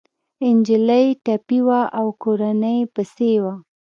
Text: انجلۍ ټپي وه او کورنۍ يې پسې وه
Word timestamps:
انجلۍ 0.47 1.05
ټپي 1.25 1.59
وه 1.67 1.81
او 1.99 2.07
کورنۍ 2.23 2.75
يې 2.81 2.89
پسې 2.93 3.31
وه 3.43 3.53